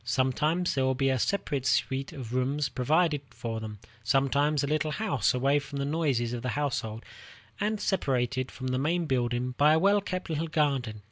[0.03, 4.89] Sometimes there will be a separate suite of rooms provided for them; sometimes a little
[4.93, 7.05] house away from the noises of the household,
[7.59, 10.99] and separated from the main building by a well kept little garden.